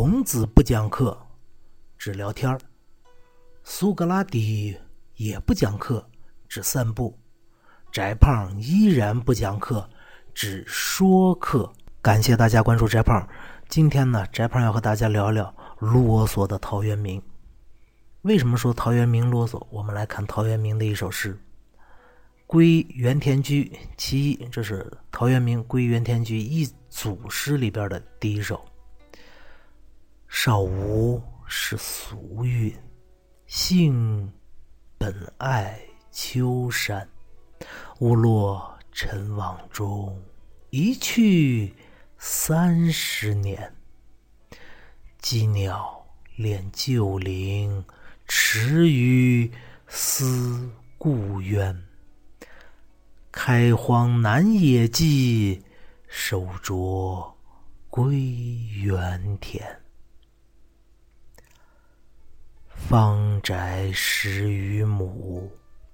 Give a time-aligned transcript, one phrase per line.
[0.00, 1.18] 孔子不讲课，
[1.98, 2.56] 只聊天儿；
[3.64, 4.76] 苏格拉底
[5.16, 6.08] 也不讲课，
[6.48, 7.12] 只散步；
[7.90, 9.90] 翟胖依然不讲课，
[10.32, 11.68] 只说课。
[12.00, 13.28] 感谢大家关注翟胖。
[13.68, 17.20] 今天呢，翟胖要和大家聊聊啰嗦的陶渊明。
[18.22, 19.60] 为什么说陶渊明啰嗦？
[19.68, 21.34] 我们来看陶渊明的一首诗
[22.46, 23.64] 《归园田居》
[23.96, 28.64] 其一，这是陶渊明《归园田居》一组诗里边的第一首。
[30.28, 32.72] 少无是俗韵，
[33.46, 34.30] 性
[34.98, 35.80] 本爱
[36.12, 37.08] 丘山。
[38.00, 40.22] 误落尘网中，
[40.70, 41.74] 一去
[42.18, 43.74] 三十年。
[45.20, 47.84] 羁鸟恋旧林，
[48.28, 49.50] 池鱼
[49.88, 51.82] 思故渊。
[53.32, 55.62] 开荒南野际，
[56.06, 57.36] 守拙
[57.88, 58.20] 归
[58.74, 59.80] 园田。
[62.88, 65.46] 方宅十余亩，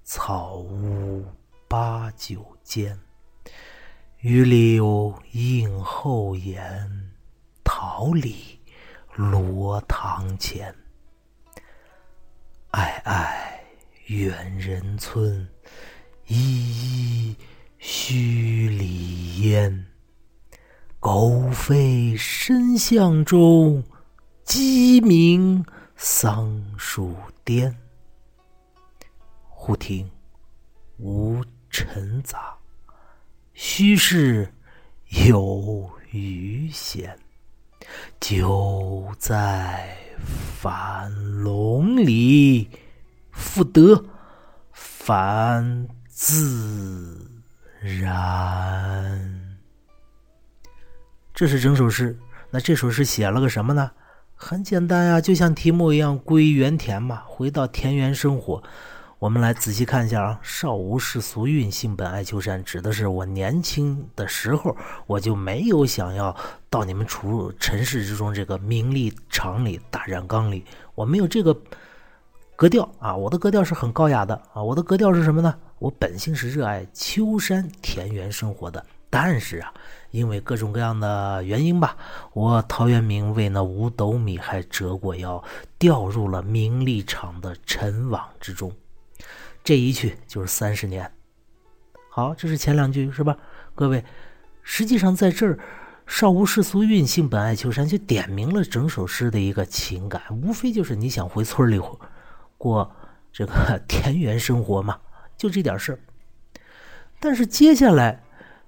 [0.05, 1.25] 草屋
[1.67, 2.97] 八九间。
[4.21, 6.89] 榆柳映后檐，
[7.65, 8.57] 桃李
[9.13, 10.73] 罗堂前。
[12.71, 13.27] 暧暧
[14.05, 15.45] 远人村，
[16.27, 17.35] 依依
[17.77, 19.85] 墟里烟。
[21.01, 23.83] 狗吠深巷中，
[24.45, 25.65] 鸡鸣。
[25.95, 27.75] 桑树颠，
[29.49, 30.09] 忽听
[30.97, 32.53] 无尘杂，
[33.53, 34.51] 须是
[35.27, 37.17] 有余弦。
[38.19, 39.97] 酒在
[40.59, 42.69] 樊笼里，
[43.31, 44.03] 复得
[44.71, 47.29] 返自
[47.79, 49.57] 然。
[51.33, 52.17] 这是整首诗。
[52.49, 53.91] 那这首诗写了个什么呢？
[54.47, 58.61] 很简单呀，就像题目一样，归园田嘛，回到田园生活。
[59.17, 66.35] 我们来仔细看一下啊，“少无世俗韵，性本爱丘山”指的是我年轻的时候，我就没有想要
[66.69, 70.63] 到你们处尘世之中这个名利场里、大染缸里，
[70.93, 71.59] 我没有这个
[72.55, 73.15] 格调啊。
[73.15, 74.61] 我的格调是很高雅的啊。
[74.61, 75.55] 我的格调是什么呢？
[75.79, 78.85] 我本性是热爱秋山田园生活的。
[79.17, 79.73] 但是啊，
[80.11, 81.95] 因为各种各样的原因吧，
[82.33, 85.41] 我陶渊明为那五斗米还折过腰，
[85.79, 88.69] 掉入了名利场的尘网之中。
[89.63, 91.09] 这一去就是三十年。
[92.09, 93.37] 好，这是前两句是吧？
[93.73, 94.03] 各位，
[94.63, 95.57] 实际上在这儿
[96.05, 101.79] ，“少无世俗韵，性本爱丘山”就点明了整首诗的一个情感，无非就是你想回村里
[102.57, 102.93] 过
[103.31, 104.99] 这个 田园生活嘛，
[105.37, 105.99] 就这点事儿。
[107.17, 108.24] 但是接下来。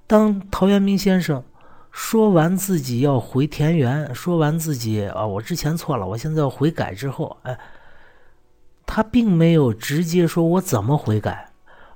[0.08, 1.44] 当陶渊明先生
[1.92, 7.60] 说完自己要回田园，说完自己啊，我之前错了，我现在要悔改之后，哎，
[8.86, 11.52] 他并没有直接说我怎么悔改，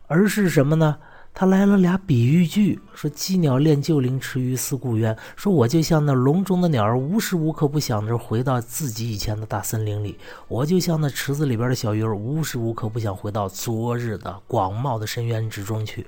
[0.07, 0.97] 而是什么呢？
[1.33, 5.17] 他来了俩比喻句，说羁鸟恋旧林，池鱼思故渊。
[5.37, 10.17] 说我就像那笼中的鸟儿，无时无刻不想着回到自己以前的大森林里；
[10.49, 16.05] 我就像那池子里边的小鱼儿，无时无刻不想回到昨日的广袤的深渊之中去。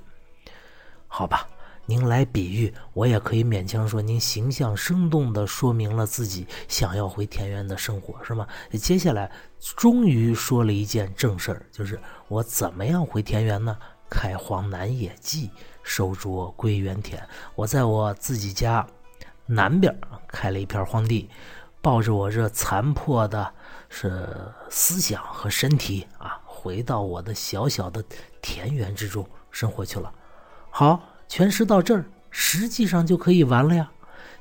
[1.08, 1.48] 好吧。
[1.86, 8.46] 您来比喻，我也可以勉强说，您形象生动地说明了自己想要回田园的生活，是吗？
[8.72, 9.30] 接下来
[9.76, 13.76] 终于说了一件正事儿，就是我怎么样回田园呢？
[14.08, 15.50] 开荒南野际，
[15.82, 17.22] 收拙归园田。
[17.54, 18.86] 我在我自己家
[19.44, 19.94] 南边
[20.26, 21.28] 开了一片荒地，
[21.82, 23.52] 抱着我这残破的
[23.90, 24.26] 是
[24.70, 28.02] 思想和身体啊，回到我的小小的
[28.40, 30.10] 田园之中生活去了。
[30.70, 30.98] 好。
[31.36, 33.90] 全诗到这儿，实际上就可以完了呀。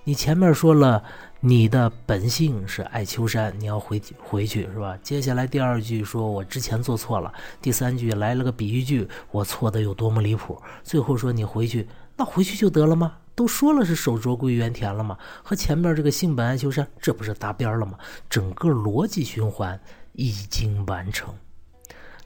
[0.03, 1.03] 你前面说了，
[1.39, 4.95] 你的本性是爱秋山，你要回回去是吧？
[5.01, 10.61] 接下来第二句说我之前做错了，第三句来了个比喻句，我错的有多么离谱。
[10.83, 13.13] 最后说你回去，那回去就得了吗？
[13.33, 15.17] 都说了是守拙归园田了吗？
[15.41, 17.97] 和前面这个性本爱秋山，这不是搭边了吗？
[18.29, 19.81] 整个逻辑循环
[20.11, 21.33] 已经完成。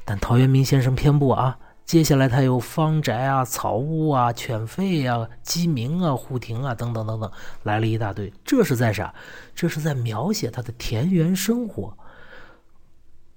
[0.04, 1.58] 但陶渊明先生偏不啊。
[1.88, 7.32] 接下来他有方宅啊、草屋啊、犬吠啊、鸡鸣啊、户庭啊等等等等，
[7.64, 8.32] 来了一大堆。
[8.44, 9.14] 这是在啥？
[9.56, 11.98] 这是在描写他的田园生活。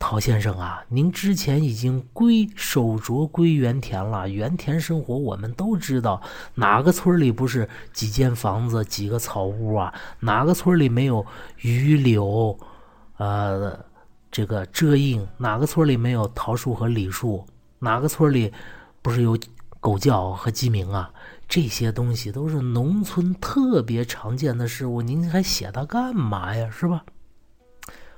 [0.00, 4.29] 陶先生啊，您之前已经归手拙归园田了。
[4.29, 6.20] 园田生活我们都知道，
[6.56, 9.94] 哪个村里不是几间房子、几个草屋啊？
[10.19, 11.25] 哪个村里没有
[11.58, 12.58] 榆柳，
[13.19, 13.79] 呃，
[14.29, 15.25] 这个遮荫？
[15.38, 17.47] 哪个村里没有桃树和李树？
[17.81, 18.53] 哪个村里
[19.03, 19.37] 不是有
[19.81, 21.12] 狗叫和鸡鸣啊？
[21.49, 26.71] 这些东西都是农村特别常见的事物，您还写它干嘛呀？
[26.71, 27.05] 是吧？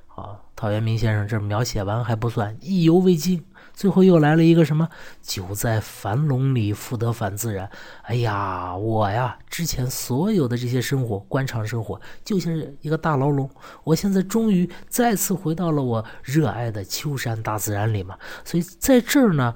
[0.06, 3.42] 好，陶渊明先生这描写完还不算，意犹未尽。
[3.74, 4.88] 最后又来了一个什么？
[5.22, 7.68] 久在樊笼里，复得返自然。
[8.02, 13.48] 哎呀，我呀，之前所有的这些生活，官场生活，就像是一个大牢笼。
[13.84, 18.18] 我现在终于再次回到了我热爱的秋山大自然里嘛。
[18.44, 19.54] 所以在这儿呢，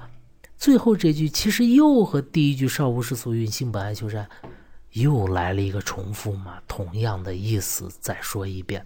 [0.57, 4.27] 最后这句其实又和第一句“少无适所云，性本爱秋山”
[4.93, 8.85] 又来了一个重复嘛，同样的意思，再说一遍。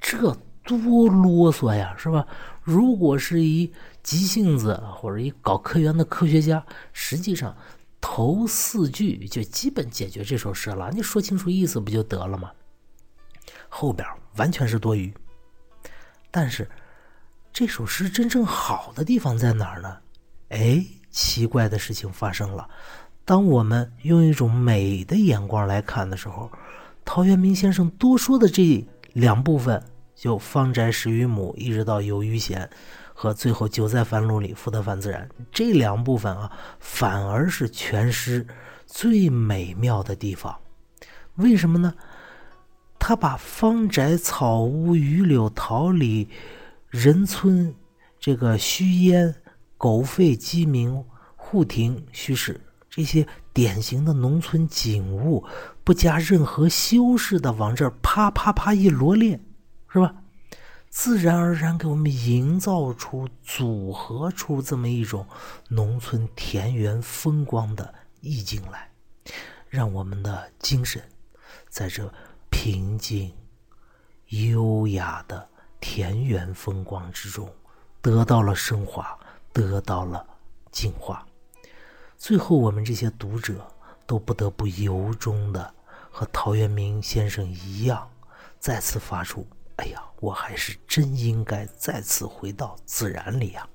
[0.00, 2.26] 这多啰嗦呀，是吧？
[2.70, 7.56] 如果是一急性子或者一搞科研的科学家，实际上
[8.00, 10.88] 头四句就基本解决这首诗了。
[10.92, 12.52] 你说清楚意思不就得了吗？
[13.68, 14.06] 后边
[14.36, 15.12] 完全是多余。
[16.30, 16.70] 但是
[17.52, 19.96] 这首诗真正好的地方在哪儿呢？
[20.50, 22.70] 哎，奇怪的事情发生了。
[23.24, 26.48] 当我们用一种美的眼光来看的时候，
[27.04, 29.82] 陶渊明先生多说的这两部分。
[30.20, 32.68] 就方宅十余亩，一直到有余闲，
[33.14, 38.46] 和最后久在樊笼里，复得返自然这两部分啊，反而是全诗
[38.84, 40.54] 最美妙的地方。
[41.36, 41.94] 为什么呢？
[42.98, 46.28] 他把方宅草屋、榆柳桃李、
[46.90, 47.74] 人村、
[48.18, 49.34] 这个虚烟、
[49.78, 51.02] 狗吠鸡鸣、
[51.34, 55.42] 户庭虚室这些典型的农村景物，
[55.82, 59.40] 不加任何修饰的往这儿啪啪啪一罗列。
[59.92, 60.14] 是吧？
[60.88, 65.24] 自然而然给我们营造出、组合出这么一种
[65.68, 68.90] 农村田园风光的意境来，
[69.68, 71.00] 让我们的精神
[71.68, 72.12] 在这
[72.50, 73.32] 平静、
[74.30, 75.48] 优雅的
[75.80, 77.48] 田园风光之中
[78.02, 79.16] 得到了升华，
[79.52, 80.26] 得到了
[80.72, 81.24] 净化。
[82.18, 83.64] 最后，我们这些读者
[84.06, 85.72] 都不得不由衷的
[86.10, 88.10] 和陶渊明先生一样，
[88.58, 89.46] 再次发出。
[89.80, 93.66] 哎呀，我还是真应该再次回到自然里呀，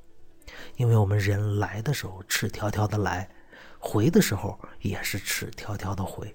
[0.76, 3.28] 因为我们人来的时候赤条条的来，
[3.80, 6.32] 回的时候也是赤条条的回。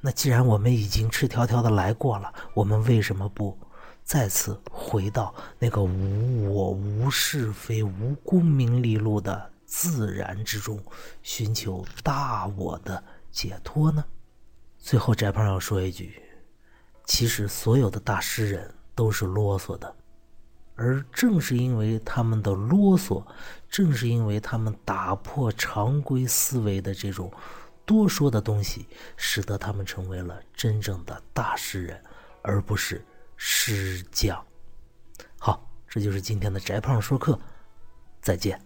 [0.00, 3.58] 那既然我们已经赤条条的来过了，我们为什么不
[4.04, 10.80] 再次回到那个无我、无是非、无功名利禄的自然之中，
[11.24, 13.02] 寻求大我的
[13.32, 14.04] 解脱呢？
[14.78, 16.22] 最后，翟胖要说一句：
[17.06, 18.72] 其实所有的大诗人。
[18.94, 19.94] 都是啰嗦的，
[20.74, 23.24] 而正是因为他们的啰嗦，
[23.68, 27.32] 正是因为他们打破常规思维的这种
[27.84, 32.02] 多说的东西，使得他们成为了真正的大诗人，
[32.42, 33.04] 而不是
[33.36, 34.42] 诗匠。
[35.38, 37.38] 好，这就是今天的翟胖说课，
[38.20, 38.60] 再见。